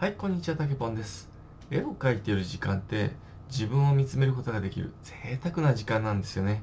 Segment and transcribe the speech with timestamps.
[0.00, 1.28] はい、こんにちは、たけぽんです。
[1.72, 3.10] 絵を描いている時間って
[3.50, 6.62] 自分を見つめることができる贅沢な時間なんですよね。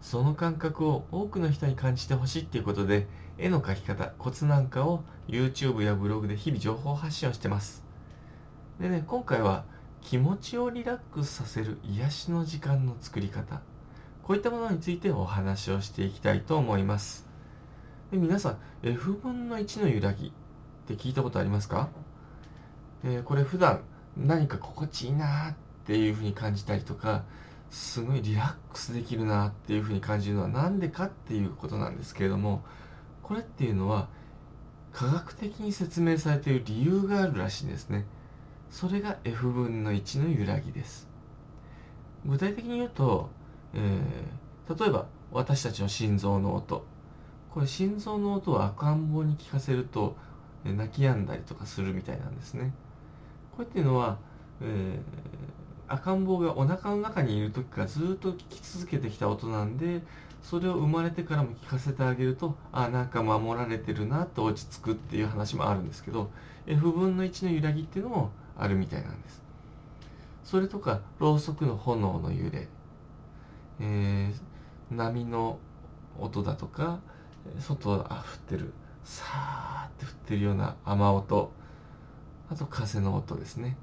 [0.00, 3.06] その感覚を多くの人に感じてほしいっていうことで、
[3.38, 7.84] 絵の描き方、コツなんかを YouTube やブログで日々情報発信をしてます。
[8.80, 9.64] でね、今回は
[10.00, 13.62] 気持ちをリラックスさせる癒しの時間の作り方、
[14.24, 17.28] こういったものについてお話をしていきたいと思います。
[18.10, 20.32] で皆さん、F 分の1の揺らぎっ
[20.88, 21.88] て聞いたことありますか？
[23.04, 23.80] えーこれ普段
[24.16, 25.54] 何か心地いいなっ
[25.86, 27.24] ていうふうに感じたりとか
[27.70, 32.62] すごいリラックスできるなっていうふうに感じるのは何でかっていうことなんですけれども
[33.22, 34.08] これっていうのは
[34.92, 38.04] 科学的に説明されている理由があるらしいんですね。
[38.70, 41.08] それが F 分の1の揺らぎです。
[42.26, 43.30] 具体的に言うと、
[43.74, 44.42] えー
[44.78, 46.84] 例えば私たちの心臓の音。
[47.50, 50.16] これ心臓の音を赤ん坊に聞かせると
[50.64, 52.72] 泣き止んだりとかするみたいなんですね。
[53.56, 54.18] これっていうのは、
[54.60, 55.32] えー
[55.88, 60.00] 赤ん坊がお腹の中にいる時からずっと聞き続けてきた音なんで
[60.42, 66.30] それを生まれてからも聞かせてあげるとあなんか守られてるなと落ち着くっていう話もあるんですけど
[66.66, 69.42] F 分の1の揺らぎっていうのもあるみたいなんです。
[70.44, 72.68] それとかろうそくの炎の揺れ、
[73.80, 74.34] えー
[74.94, 75.58] 波の
[76.18, 77.00] 音だとか
[77.58, 78.72] 外あ降ってる
[79.04, 81.50] さーって降ってるような雨音。
[82.52, 83.78] あと風の音ですね。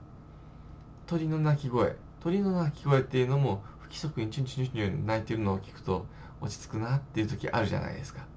[1.07, 1.95] 鳥の鳴き声。
[2.19, 6.05] 鳥の鳴き声っていうのも不規則にチュンチュンチュンチュン鳴いてるのを聞くと
[6.39, 8.27] 落ち着くなっていう時あるじゃないですか。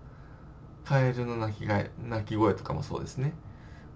[0.87, 3.35] カエルの鳴き声鳴き声とかもそうですね。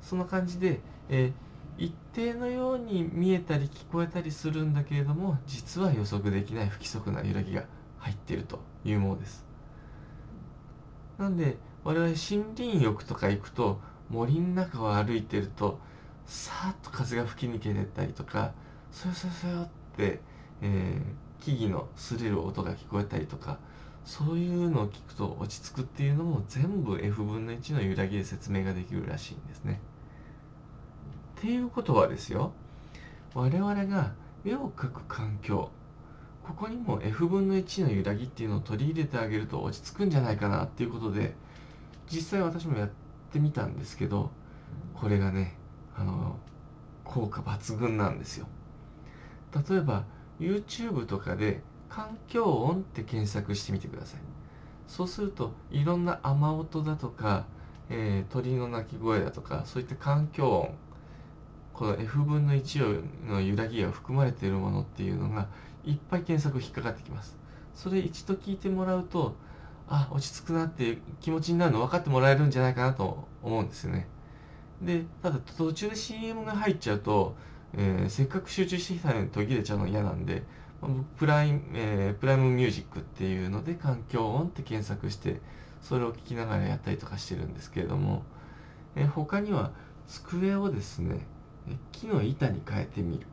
[0.03, 1.33] そんな感じで、えー
[1.79, 7.65] 一定のように見えたり聞こえたりするんだけれども実は予測できない不規則な揺らぎが
[7.99, 9.45] 入っているというものです。
[11.19, 15.79] なんで我々森林浴とか行くと森の中を歩いてると
[16.27, 18.53] さーっと風が吹き抜けてったりとか
[18.91, 20.21] そよそよそよって、
[20.63, 23.59] えー木々の擦れる音が聞こえたりとか
[24.05, 29.81] そういうのを聞くと落ち着くっていうのも全部 F 分の1の揺らぎで説明ができるらしいんですね。
[31.39, 32.53] っていうことはですよ
[33.35, 35.71] 我々が絵を描く環境
[36.43, 41.35] ここにも F 分の1の揺らぎっていうのを取り入れてあげると落ち着くんじゃないかなっていうことで
[42.11, 42.91] 実際私もやっ
[43.33, 44.31] てみたんですけど
[44.95, 45.57] これがね
[45.99, 46.39] あの
[47.05, 48.47] 効果抜群なんですよ。
[49.69, 50.05] 例えば
[50.39, 54.21] YouTube とかで環境音って検索してみてください。
[54.87, 57.47] そうするといろんな雨音だとか、
[57.89, 60.75] えー鳥の鳴き声だとかそういった環境音
[61.75, 65.49] この F 分の1の揺らぎが含まれているものっていうのが
[65.85, 67.37] いっぱい検索引っかかってきます。
[67.75, 69.37] それ一度聞いてもらうと
[69.89, 74.09] あ落ち着くなっていう気持ちになるの分かってもらえるんじゃないかなと思うんですよね。
[74.83, 77.37] でただ途中で CM が入っちゃうと、
[77.75, 80.43] えーせっかく集中してきたのに途切れちゃうの嫌なんで
[80.81, 85.41] まあプライム、えープライムミュージックっていうので環境音って検索して
[85.83, 88.23] それを聞きながらやったりとかしてるんですけれども、
[88.97, 89.73] えー他には
[90.09, 91.27] 机をですね
[91.93, 93.27] 木の板に変えてみる。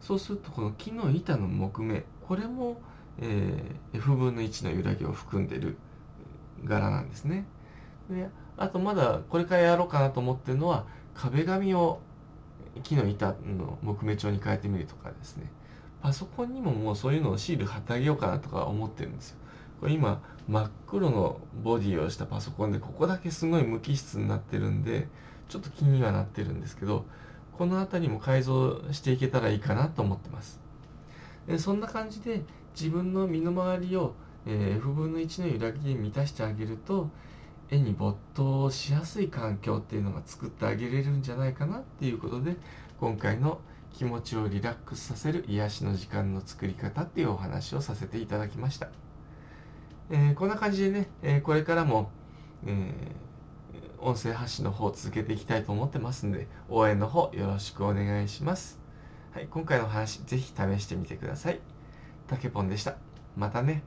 [0.00, 2.80] そうするとこの木の板の木目これも、
[3.18, 5.76] えー F 分の1の揺らぎを含んでる
[6.64, 7.44] 柄なんですね。
[8.10, 10.84] であとまだこれからやろうかなと思ってるのは
[11.14, 12.00] 壁紙を
[12.82, 15.50] 木の板の木目調に変えてみるとかですね。
[16.02, 19.36] パソコンにももうそういうのをシール貼ってあげようかなとか思ってるんですよ。
[19.80, 25.08] これ今真っ黒のボディをしたパソコンでここだけすごい無機質になってるんで
[25.48, 27.04] ちょっと気にはなってるんですけど
[27.56, 30.60] この辺りも改造していけたらいいかなと思ってます。
[31.46, 32.42] でそんな感じで
[32.78, 34.14] 自分の身の回りを、
[34.46, 37.10] えー F 分の1の揺らぎで満たしてあげると
[37.70, 42.56] 絵に没頭しやすい環境っていうのが作ってあげれるんじゃないかなっていうことで
[42.98, 43.60] 今回の
[43.92, 48.88] 気持ちをリラックスさせる癒しの時間の作り方っていうお話をさせていただきました、
[50.10, 52.10] えーこんな感じでね、えーこれからも、
[52.66, 53.30] えー
[54.02, 58.80] 音声発信の方を続けていきたいと思ってますんで応援の方よろしくお願いします
[59.32, 61.60] はい、今回の話ぜひ試してみてください。
[62.26, 62.96] たけぽんでした。
[63.36, 63.84] またね。